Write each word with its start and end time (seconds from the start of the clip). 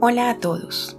Hola 0.00 0.30
a 0.30 0.38
todos. 0.38 0.96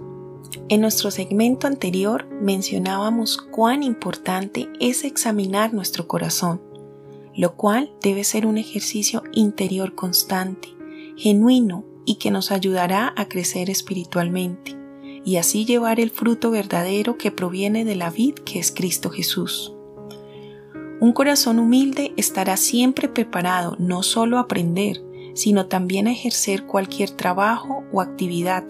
En 0.68 0.82
nuestro 0.82 1.10
segmento 1.10 1.66
anterior 1.66 2.26
mencionábamos 2.42 3.38
cuán 3.38 3.82
importante 3.82 4.68
es 4.78 5.04
examinar 5.04 5.72
nuestro 5.72 6.06
corazón, 6.06 6.60
lo 7.34 7.56
cual 7.56 7.94
debe 8.02 8.24
ser 8.24 8.44
un 8.44 8.58
ejercicio 8.58 9.22
interior 9.32 9.94
constante, 9.94 10.68
genuino 11.16 11.86
y 12.04 12.16
que 12.16 12.30
nos 12.30 12.50
ayudará 12.52 13.14
a 13.16 13.26
crecer 13.26 13.70
espiritualmente 13.70 14.76
y 15.24 15.38
así 15.38 15.64
llevar 15.64 15.98
el 15.98 16.10
fruto 16.10 16.50
verdadero 16.50 17.16
que 17.16 17.30
proviene 17.30 17.86
de 17.86 17.96
la 17.96 18.10
vid 18.10 18.34
que 18.34 18.58
es 18.58 18.70
Cristo 18.70 19.08
Jesús. 19.08 19.72
Un 21.00 21.14
corazón 21.14 21.58
humilde 21.58 22.12
estará 22.18 22.58
siempre 22.58 23.08
preparado 23.08 23.76
no 23.78 24.02
solo 24.02 24.36
a 24.36 24.42
aprender, 24.42 25.02
sino 25.40 25.66
también 25.66 26.06
ejercer 26.06 26.66
cualquier 26.66 27.10
trabajo 27.10 27.82
o 27.92 28.02
actividad 28.02 28.64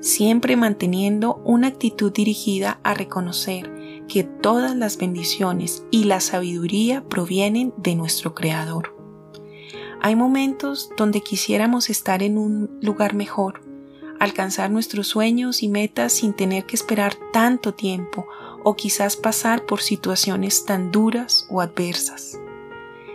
siempre 0.00 0.56
manteniendo 0.56 1.40
una 1.44 1.68
actitud 1.68 2.12
dirigida 2.12 2.80
a 2.82 2.94
reconocer 2.94 4.04
que 4.08 4.24
todas 4.24 4.74
las 4.74 4.96
bendiciones 4.96 5.84
y 5.90 6.04
la 6.04 6.20
sabiduría 6.20 7.04
provienen 7.04 7.72
de 7.76 7.94
nuestro 7.94 8.34
Creador. 8.34 8.96
Hay 10.00 10.16
momentos 10.16 10.90
donde 10.96 11.20
quisiéramos 11.20 11.90
estar 11.90 12.22
en 12.22 12.38
un 12.38 12.78
lugar 12.80 13.14
mejor, 13.14 13.62
alcanzar 14.18 14.70
nuestros 14.70 15.06
sueños 15.06 15.62
y 15.62 15.68
metas 15.68 16.12
sin 16.12 16.32
tener 16.32 16.64
que 16.64 16.76
esperar 16.76 17.14
tanto 17.32 17.74
tiempo 17.74 18.26
o 18.64 18.74
quizás 18.74 19.16
pasar 19.16 19.64
por 19.64 19.80
situaciones 19.80 20.64
tan 20.64 20.90
duras 20.90 21.46
o 21.50 21.60
adversas. 21.60 22.38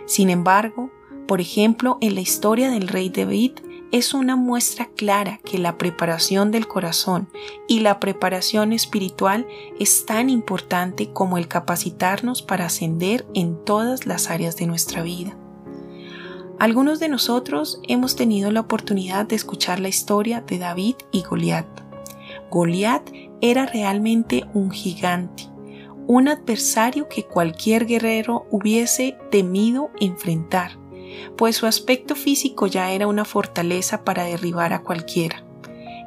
Sin 0.06 0.30
embargo, 0.30 0.90
por 1.26 1.40
ejemplo, 1.40 1.98
en 2.00 2.14
la 2.14 2.20
historia 2.20 2.70
del 2.70 2.88
rey 2.88 3.08
David 3.08 3.52
es 3.92 4.14
una 4.14 4.36
muestra 4.36 4.86
clara 4.86 5.38
que 5.44 5.58
la 5.58 5.78
preparación 5.78 6.50
del 6.50 6.66
corazón 6.66 7.28
y 7.68 7.80
la 7.80 8.00
preparación 8.00 8.72
espiritual 8.72 9.46
es 9.78 10.06
tan 10.06 10.30
importante 10.30 11.12
como 11.12 11.38
el 11.38 11.48
capacitarnos 11.48 12.42
para 12.42 12.66
ascender 12.66 13.26
en 13.34 13.64
todas 13.64 14.06
las 14.06 14.30
áreas 14.30 14.56
de 14.56 14.66
nuestra 14.66 15.02
vida. 15.02 15.36
Algunos 16.58 17.00
de 17.00 17.08
nosotros 17.08 17.80
hemos 17.86 18.16
tenido 18.16 18.50
la 18.50 18.60
oportunidad 18.60 19.26
de 19.26 19.36
escuchar 19.36 19.78
la 19.78 19.88
historia 19.88 20.40
de 20.40 20.58
David 20.58 20.96
y 21.12 21.22
Goliat. 21.22 21.66
Goliat 22.50 23.10
era 23.40 23.66
realmente 23.66 24.44
un 24.54 24.70
gigante, 24.70 25.44
un 26.06 26.28
adversario 26.28 27.08
que 27.08 27.24
cualquier 27.24 27.86
guerrero 27.86 28.46
hubiese 28.50 29.18
temido 29.30 29.90
enfrentar 30.00 30.85
pues 31.36 31.56
su 31.56 31.66
aspecto 31.66 32.14
físico 32.14 32.66
ya 32.66 32.92
era 32.92 33.06
una 33.06 33.24
fortaleza 33.24 34.04
para 34.04 34.24
derribar 34.24 34.72
a 34.72 34.82
cualquiera. 34.82 35.44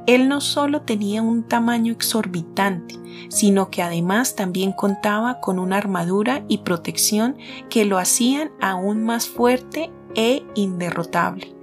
Él 0.08 0.28
no 0.28 0.42
solo 0.42 0.82
tenía 0.82 1.22
un 1.22 1.44
tamaño 1.44 1.94
exorbitante, 1.94 2.96
sino 3.30 3.70
que 3.70 3.84
además 3.84 4.36
también 4.36 4.72
contaba 4.72 5.40
con 5.40 5.60
una 5.60 5.78
armadura 5.78 6.44
y 6.48 6.60
protección 6.60 7.38
que 7.70 7.86
lo 7.86 7.98
hacían 7.98 8.52
aún 8.60 9.04
más 9.04 9.28
fuerte 9.28 9.92
e 10.16 10.44
inderrotable. 10.56 11.56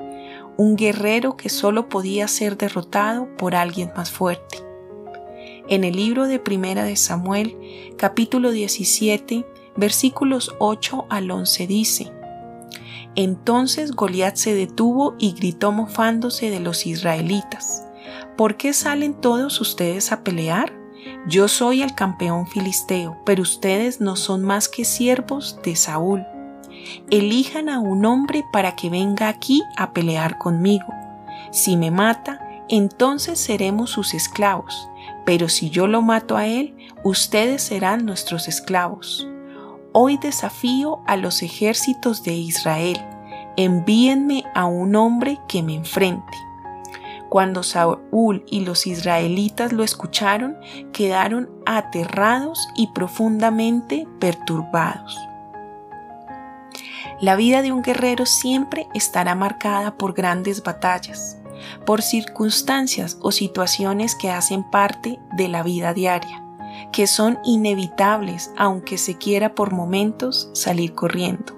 Un 0.57 0.77
guerrero 0.77 1.37
que 1.37 1.49
solo 1.49 1.89
podía 1.89 2.29
ser 2.29 2.57
derrotado 2.57 3.29
por 3.37 3.55
alguien 3.55 3.91
más 3.97 4.11
fuerte. 4.11 4.59
En 5.69 5.83
el 5.83 5.97
libro 5.97 6.29
de 6.29 6.39
Primera 6.39 6.85
de 6.85 6.95
Samuel, 6.95 7.57
capítulo 7.97 8.53
17, 8.53 9.45
versículos 9.77 10.55
8 10.61 11.07
al 11.11 11.31
11 11.31 11.67
dice, 11.67 12.13
entonces 13.17 13.93
Goliat 13.93 14.37
se 14.37 14.55
detuvo 14.55 15.15
y 15.19 15.33
gritó 15.33 15.73
mofándose 15.73 16.51
de 16.51 16.61
los 16.61 16.87
israelitas. 16.87 17.87
¿Por 18.37 18.57
qué 18.57 18.73
salen 18.75 19.15
todos 19.15 19.61
ustedes 19.61 20.13
a 20.13 20.23
pelear? 20.23 20.73
Yo 21.27 21.49
soy 21.49 21.83
el 21.83 21.95
campeón 21.95 22.47
filisteo, 22.47 23.17
pero 23.25 23.43
ustedes 23.43 24.01
no 24.01 24.17
son 24.17 24.43
más 24.43 24.69
que 24.69 24.85
siervos 24.85 25.59
de 25.65 25.75
Saúl. 25.75 26.25
Elijan 27.11 27.69
a 27.69 27.81
un 27.81 28.05
hombre 28.05 28.45
para 28.53 28.77
que 28.77 28.91
venga 28.91 29.29
aquí 29.29 29.63
a 29.77 29.93
pelear 29.93 30.39
conmigo. 30.39 30.87
Si 31.51 31.77
me 31.77 31.91
mata, 31.91 32.41
entonces 32.69 33.39
seremos 33.39 33.91
sus 33.91 34.15
esclavos, 34.15 34.89
pero 35.25 35.49
si 35.49 35.71
yo 35.71 35.87
lo 35.87 36.03
mato 36.03 36.37
a 36.37 36.47
él, 36.47 36.77
ustedes 37.03 37.63
serán 37.63 38.05
nuestros 38.05 38.47
esclavos. 38.47 39.27
Hoy 39.99 40.19
desafío 40.19 41.01
a 41.07 41.17
los 41.17 41.43
ejércitos 41.43 42.23
de 42.23 42.35
Israel. 42.35 43.03
Envíenme 43.57 44.45
a 44.55 44.67
un 44.67 44.95
hombre 44.95 45.39
que 45.49 45.63
me 45.63 45.75
enfrente. 45.75 46.37
Cuando 47.31 47.63
Saúl 47.63 48.45
y 48.47 48.61
los 48.67 48.87
israelitas 48.87 49.73
lo 49.73 49.83
escucharon, 49.83 50.59
quedaron 50.93 51.49
aterrados 51.65 52.69
y 52.77 52.89
profundamente 52.89 54.07
perturbados. 54.21 55.19
La 57.19 57.35
vida 57.35 57.63
de 57.63 57.73
un 57.73 57.81
guerrero 57.81 58.27
siempre 58.27 58.89
estará 58.93 59.35
marcada 59.35 59.97
por 59.97 60.13
grandes 60.13 60.63
batallas, 60.63 61.39
por 61.87 62.03
circunstancias 62.03 63.17
o 63.23 63.33
situaciones 63.33 64.15
que 64.15 64.31
hacen 64.31 64.63
parte 64.63 65.19
de 65.39 65.49
la 65.49 65.63
vida 65.63 65.95
diaria 65.95 66.46
que 66.93 67.07
son 67.07 67.39
inevitables 67.45 68.51
aunque 68.57 68.99
se 68.99 69.17
quiera 69.17 69.55
por 69.55 69.73
momentos 69.73 70.51
salir 70.53 70.95
corriendo. 70.95 71.55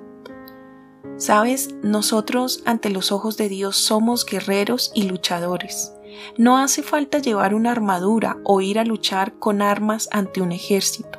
Sabes, 1.17 1.75
nosotros 1.83 2.63
ante 2.65 2.91
los 2.91 3.11
ojos 3.11 3.37
de 3.37 3.49
Dios 3.49 3.77
somos 3.77 4.25
guerreros 4.25 4.93
y 4.95 5.03
luchadores. 5.03 5.93
No 6.37 6.59
hace 6.59 6.83
falta 6.83 7.19
llevar 7.19 7.55
una 7.55 7.73
armadura 7.73 8.39
o 8.45 8.61
ir 8.61 8.79
a 8.79 8.85
luchar 8.85 9.35
con 9.39 9.63
armas 9.63 10.09
ante 10.13 10.41
un 10.41 10.53
ejército. 10.53 11.19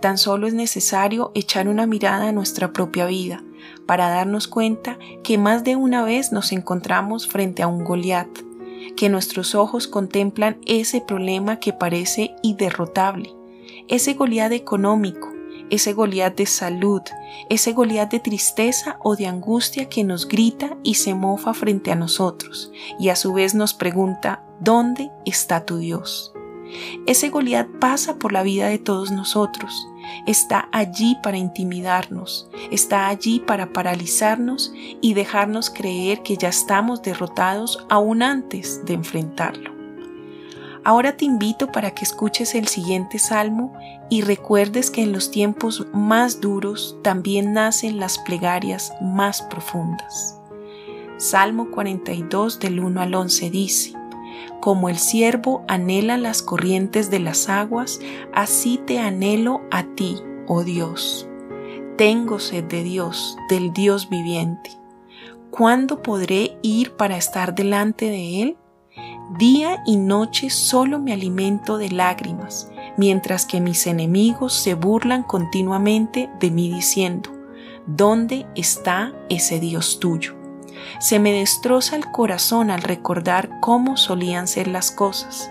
Tan 0.00 0.18
solo 0.18 0.46
es 0.46 0.54
necesario 0.54 1.32
echar 1.34 1.68
una 1.68 1.86
mirada 1.86 2.28
a 2.28 2.32
nuestra 2.32 2.72
propia 2.72 3.06
vida 3.06 3.42
para 3.86 4.08
darnos 4.08 4.46
cuenta 4.46 4.98
que 5.22 5.38
más 5.38 5.64
de 5.64 5.76
una 5.76 6.04
vez 6.04 6.32
nos 6.32 6.52
encontramos 6.52 7.26
frente 7.26 7.62
a 7.62 7.66
un 7.66 7.84
Goliat, 7.84 8.28
que 8.96 9.08
nuestros 9.08 9.54
ojos 9.54 9.88
contemplan 9.88 10.58
ese 10.66 11.00
problema 11.00 11.60
que 11.60 11.72
parece 11.72 12.34
irderrotable, 12.42 13.34
ese 13.88 14.14
Goliat 14.14 14.52
económico, 14.52 15.28
ese 15.70 15.92
Goliat 15.92 16.36
de 16.36 16.46
salud, 16.46 17.02
ese 17.48 17.72
Goliat 17.72 18.10
de 18.10 18.20
tristeza 18.20 18.98
o 19.02 19.16
de 19.16 19.26
angustia 19.26 19.88
que 19.88 20.04
nos 20.04 20.26
grita 20.26 20.76
y 20.82 20.94
se 20.94 21.14
mofa 21.14 21.54
frente 21.54 21.92
a 21.92 21.96
nosotros 21.96 22.72
y 22.98 23.08
a 23.08 23.16
su 23.16 23.32
vez 23.32 23.54
nos 23.54 23.74
pregunta, 23.74 24.44
¿dónde 24.60 25.10
está 25.24 25.64
tu 25.64 25.78
Dios? 25.78 26.32
Ese 27.06 27.30
Goliat 27.30 27.68
pasa 27.80 28.18
por 28.18 28.32
la 28.32 28.42
vida 28.42 28.68
de 28.68 28.78
todos 28.78 29.10
nosotros, 29.10 29.88
está 30.26 30.68
allí 30.72 31.16
para 31.22 31.36
intimidarnos, 31.36 32.48
está 32.70 33.08
allí 33.08 33.40
para 33.40 33.72
paralizarnos 33.72 34.72
y 35.00 35.14
dejarnos 35.14 35.70
creer 35.70 36.22
que 36.22 36.36
ya 36.36 36.48
estamos 36.48 37.02
derrotados 37.02 37.84
aún 37.88 38.22
antes 38.22 38.84
de 38.84 38.94
enfrentarlo. 38.94 39.80
Ahora 40.82 41.16
te 41.16 41.26
invito 41.26 41.70
para 41.70 41.90
que 41.90 42.04
escuches 42.04 42.54
el 42.54 42.66
siguiente 42.66 43.18
salmo 43.18 43.76
y 44.08 44.22
recuerdes 44.22 44.90
que 44.90 45.02
en 45.02 45.12
los 45.12 45.30
tiempos 45.30 45.86
más 45.92 46.40
duros 46.40 46.96
también 47.02 47.52
nacen 47.52 48.00
las 48.00 48.18
plegarias 48.18 48.92
más 49.02 49.42
profundas. 49.42 50.40
Salmo 51.18 51.70
42 51.70 52.60
del 52.60 52.80
1 52.80 53.02
al 53.02 53.14
11 53.14 53.50
dice, 53.50 53.99
Como 54.60 54.88
el 54.88 54.98
siervo 54.98 55.64
anhela 55.68 56.18
las 56.18 56.42
corrientes 56.42 57.10
de 57.10 57.18
las 57.18 57.48
aguas, 57.48 58.00
así 58.32 58.78
te 58.78 58.98
anhelo 58.98 59.62
a 59.70 59.84
ti, 59.84 60.16
oh 60.46 60.64
Dios. 60.64 61.26
Tengo 61.96 62.38
sed 62.38 62.64
de 62.64 62.82
Dios, 62.82 63.36
del 63.48 63.72
Dios 63.72 64.08
viviente. 64.08 64.70
¿Cuándo 65.50 66.02
podré 66.02 66.58
ir 66.62 66.92
para 66.96 67.16
estar 67.16 67.54
delante 67.54 68.06
de 68.06 68.42
Él? 68.42 68.56
Día 69.38 69.82
y 69.86 69.96
noche 69.96 70.50
solo 70.50 70.98
me 70.98 71.12
alimento 71.12 71.78
de 71.78 71.90
lágrimas, 71.90 72.70
mientras 72.96 73.46
que 73.46 73.60
mis 73.60 73.86
enemigos 73.86 74.52
se 74.54 74.74
burlan 74.74 75.22
continuamente 75.22 76.30
de 76.40 76.50
mí 76.50 76.72
diciendo, 76.72 77.30
¿dónde 77.86 78.46
está 78.54 79.12
ese 79.28 79.60
Dios 79.60 80.00
tuyo? 80.00 80.39
Se 80.98 81.18
me 81.18 81.32
destroza 81.32 81.96
el 81.96 82.10
corazón 82.10 82.70
al 82.70 82.82
recordar 82.82 83.60
cómo 83.60 83.96
solían 83.96 84.48
ser 84.48 84.68
las 84.68 84.90
cosas. 84.90 85.50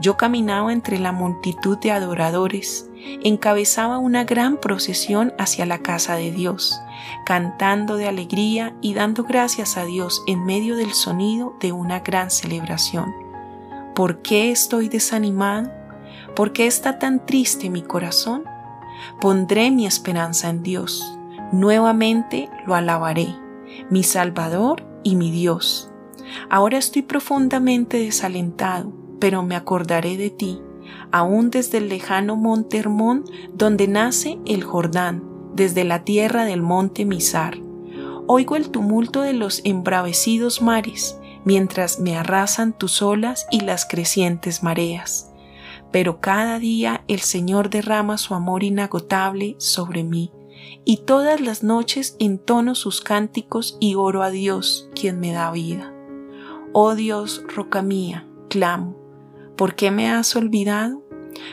Yo 0.00 0.16
caminaba 0.16 0.72
entre 0.72 0.98
la 0.98 1.12
multitud 1.12 1.78
de 1.78 1.90
adoradores, 1.90 2.90
encabezaba 3.22 3.98
una 3.98 4.24
gran 4.24 4.58
procesión 4.58 5.32
hacia 5.38 5.64
la 5.64 5.78
casa 5.78 6.16
de 6.16 6.32
Dios, 6.32 6.78
cantando 7.24 7.96
de 7.96 8.06
alegría 8.06 8.74
y 8.82 8.92
dando 8.94 9.24
gracias 9.24 9.76
a 9.76 9.84
Dios 9.84 10.22
en 10.26 10.44
medio 10.44 10.76
del 10.76 10.92
sonido 10.92 11.56
de 11.60 11.72
una 11.72 12.00
gran 12.00 12.30
celebración. 12.30 13.14
¿Por 13.94 14.20
qué 14.20 14.50
estoy 14.50 14.88
desanimado? 14.88 15.70
¿Por 16.34 16.52
qué 16.52 16.66
está 16.66 16.98
tan 16.98 17.24
triste 17.24 17.70
mi 17.70 17.80
corazón? 17.80 18.44
Pondré 19.20 19.70
mi 19.70 19.86
esperanza 19.86 20.50
en 20.50 20.62
Dios. 20.62 21.18
Nuevamente 21.52 22.50
lo 22.66 22.74
alabaré, 22.74 23.34
mi 23.90 24.02
Salvador 24.02 24.84
y 25.02 25.16
mi 25.16 25.30
Dios. 25.30 25.90
Ahora 26.50 26.78
estoy 26.78 27.02
profundamente 27.02 27.98
desalentado 27.98 29.06
pero 29.18 29.42
me 29.42 29.56
acordaré 29.56 30.16
de 30.16 30.30
ti, 30.30 30.60
aún 31.10 31.50
desde 31.50 31.78
el 31.78 31.88
lejano 31.88 32.36
monte 32.36 32.78
Hermón, 32.78 33.24
donde 33.52 33.88
nace 33.88 34.38
el 34.46 34.62
Jordán, 34.64 35.22
desde 35.54 35.84
la 35.84 36.04
tierra 36.04 36.44
del 36.44 36.62
monte 36.62 37.04
Misar. 37.04 37.58
Oigo 38.26 38.56
el 38.56 38.70
tumulto 38.70 39.22
de 39.22 39.32
los 39.32 39.62
embravecidos 39.64 40.60
mares, 40.60 41.18
mientras 41.44 42.00
me 42.00 42.16
arrasan 42.16 42.72
tus 42.72 43.02
olas 43.02 43.46
y 43.50 43.60
las 43.60 43.86
crecientes 43.86 44.62
mareas. 44.62 45.32
Pero 45.92 46.20
cada 46.20 46.58
día 46.58 47.04
el 47.06 47.20
Señor 47.20 47.70
derrama 47.70 48.18
su 48.18 48.34
amor 48.34 48.64
inagotable 48.64 49.54
sobre 49.58 50.02
mí, 50.02 50.32
y 50.84 50.98
todas 50.98 51.40
las 51.40 51.62
noches 51.62 52.16
entono 52.18 52.74
sus 52.74 53.00
cánticos 53.00 53.76
y 53.80 53.94
oro 53.94 54.22
a 54.22 54.30
Dios, 54.30 54.88
quien 54.94 55.20
me 55.20 55.32
da 55.32 55.50
vida. 55.50 55.92
Oh 56.72 56.94
Dios, 56.94 57.42
roca 57.54 57.82
mía, 57.82 58.26
clamo, 58.48 58.96
¿por 59.56 59.74
qué 59.74 59.90
me 59.90 60.10
has 60.10 60.36
olvidado? 60.36 61.02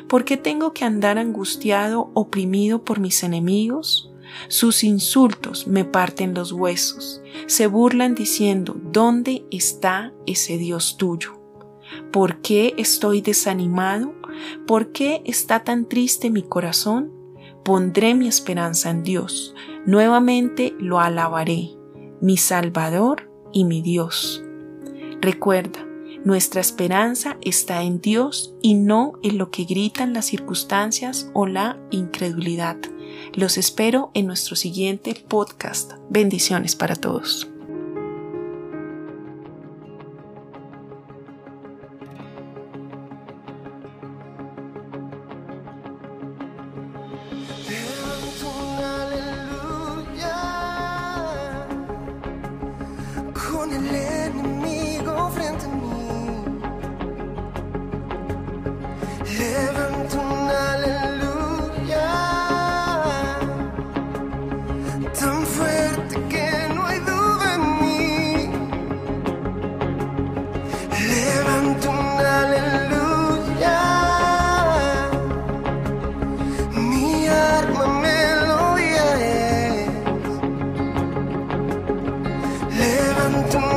¿Por 0.07 0.25
qué 0.25 0.37
tengo 0.37 0.73
que 0.73 0.85
andar 0.85 1.17
angustiado, 1.17 2.11
oprimido 2.13 2.83
por 2.83 2.99
mis 2.99 3.23
enemigos? 3.23 4.11
Sus 4.47 4.83
insultos 4.83 5.67
me 5.67 5.85
parten 5.85 6.33
los 6.33 6.51
huesos, 6.51 7.21
se 7.47 7.67
burlan 7.67 8.15
diciendo, 8.15 8.75
¿dónde 8.91 9.45
está 9.51 10.13
ese 10.25 10.57
Dios 10.57 10.97
tuyo? 10.97 11.39
¿Por 12.11 12.41
qué 12.41 12.73
estoy 12.77 13.21
desanimado? 13.21 14.13
¿Por 14.65 14.91
qué 14.91 15.21
está 15.25 15.63
tan 15.63 15.87
triste 15.87 16.29
mi 16.29 16.43
corazón? 16.43 17.11
Pondré 17.63 18.13
mi 18.13 18.27
esperanza 18.27 18.89
en 18.89 19.03
Dios, 19.03 19.55
nuevamente 19.85 20.75
lo 20.79 20.99
alabaré, 20.99 21.71
mi 22.19 22.35
Salvador 22.35 23.31
y 23.53 23.63
mi 23.63 23.81
Dios. 23.81 24.43
Recuerda, 25.21 25.85
nuestra 26.25 26.59
esperanza 26.61 27.37
está 27.41 27.83
en 27.83 28.01
Dios 28.01 28.53
y 28.61 28.73
no 28.73 29.13
en 29.23 29.37
lo 29.37 29.51
que 29.51 29.63
gritan 29.63 30.13
las 30.13 30.25
circunstancias 30.25 31.29
o 31.33 31.47
la 31.47 31.77
incredulidad. 31.91 32.77
Los 33.33 33.57
espero 33.57 34.11
en 34.13 34.27
nuestro 34.27 34.55
siguiente 34.55 35.15
podcast. 35.27 35.93
Bendiciones 36.09 36.75
para 36.75 36.95
todos. 36.95 37.52
Fuerte, 83.23 83.51
canta 83.51 83.72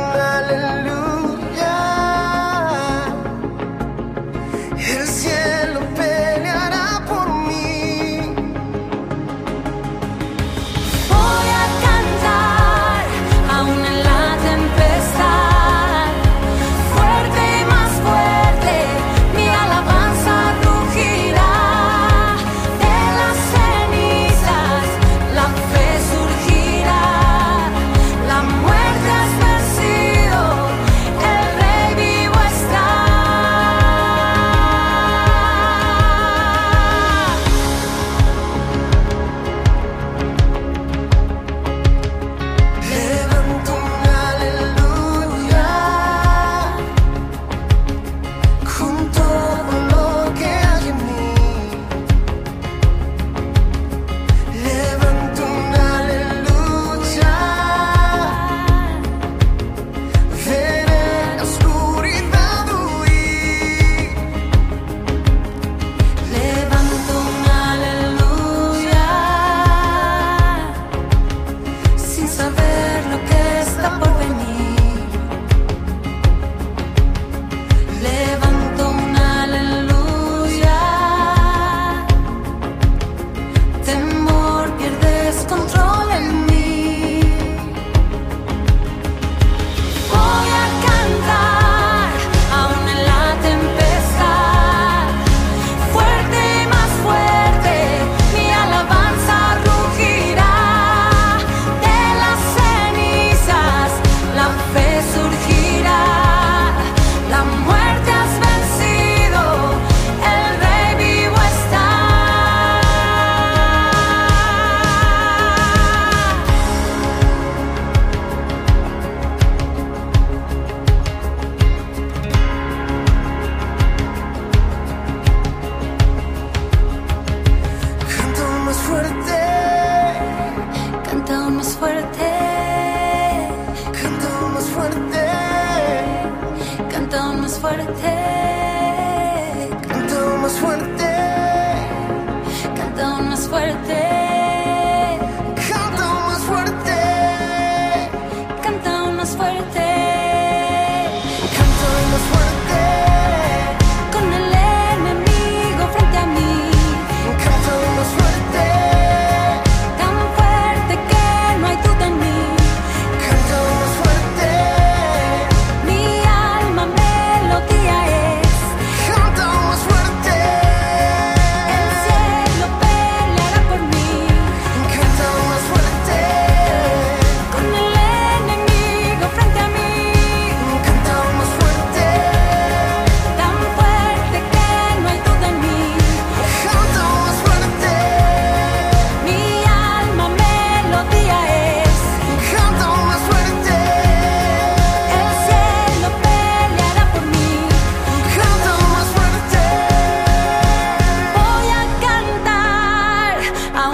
fuerte. 137.59 138.56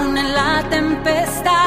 en 0.04 0.34
la 0.34 0.62
tempestad. 0.68 1.63